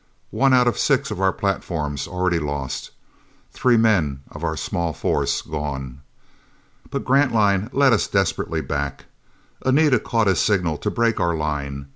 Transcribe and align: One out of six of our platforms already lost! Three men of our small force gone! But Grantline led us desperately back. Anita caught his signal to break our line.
One 0.31 0.51
out 0.51 0.67
of 0.67 0.79
six 0.79 1.11
of 1.11 1.21
our 1.21 1.31
platforms 1.31 2.07
already 2.07 2.39
lost! 2.39 2.89
Three 3.51 3.77
men 3.77 4.21
of 4.31 4.43
our 4.43 4.57
small 4.57 4.93
force 4.93 5.43
gone! 5.43 6.01
But 6.89 7.05
Grantline 7.05 7.69
led 7.71 7.93
us 7.93 8.07
desperately 8.07 8.61
back. 8.61 9.05
Anita 9.63 9.99
caught 9.99 10.25
his 10.25 10.39
signal 10.39 10.77
to 10.79 10.89
break 10.89 11.19
our 11.19 11.35
line. 11.35 11.89